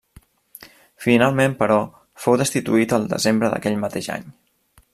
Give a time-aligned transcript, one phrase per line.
[1.05, 1.77] Finalment, però,
[2.23, 4.27] fou destituït el desembre d'aquell mateix any.